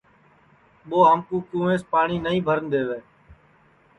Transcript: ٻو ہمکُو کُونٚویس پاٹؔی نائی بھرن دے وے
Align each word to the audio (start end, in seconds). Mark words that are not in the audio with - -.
ٻو 0.87 0.97
ہمکُو 1.09 1.37
کُونٚویس 1.47 1.81
پاٹؔی 1.91 2.17
نائی 2.25 2.39
بھرن 2.47 2.65
دے 2.73 2.81
وے 2.87 2.99